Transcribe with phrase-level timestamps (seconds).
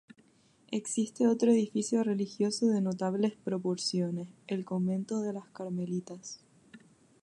[0.71, 6.41] Existe otro edificio religioso de notables proporciones, el Convento de las Carmelitas.